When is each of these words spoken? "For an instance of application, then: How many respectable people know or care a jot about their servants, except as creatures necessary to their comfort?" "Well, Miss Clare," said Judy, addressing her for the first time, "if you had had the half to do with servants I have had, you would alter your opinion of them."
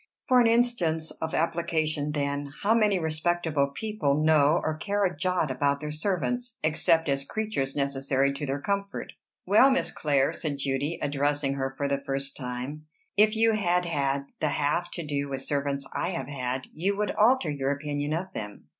"For 0.27 0.41
an 0.41 0.47
instance 0.47 1.11
of 1.21 1.35
application, 1.35 2.13
then: 2.13 2.51
How 2.63 2.73
many 2.73 2.97
respectable 2.97 3.67
people 3.67 4.23
know 4.23 4.59
or 4.63 4.75
care 4.75 5.05
a 5.05 5.15
jot 5.15 5.51
about 5.51 5.79
their 5.79 5.91
servants, 5.91 6.57
except 6.63 7.07
as 7.07 7.23
creatures 7.23 7.75
necessary 7.75 8.33
to 8.33 8.47
their 8.47 8.59
comfort?" 8.59 9.13
"Well, 9.45 9.69
Miss 9.69 9.91
Clare," 9.91 10.33
said 10.33 10.57
Judy, 10.57 10.97
addressing 11.03 11.53
her 11.53 11.75
for 11.77 11.87
the 11.87 12.01
first 12.03 12.35
time, 12.35 12.87
"if 13.15 13.35
you 13.35 13.51
had 13.51 13.85
had 13.85 14.29
the 14.39 14.49
half 14.49 14.89
to 14.93 15.05
do 15.05 15.29
with 15.29 15.43
servants 15.43 15.87
I 15.93 16.09
have 16.09 16.27
had, 16.29 16.65
you 16.73 16.97
would 16.97 17.11
alter 17.11 17.51
your 17.51 17.69
opinion 17.71 18.13
of 18.13 18.33
them." 18.33 18.69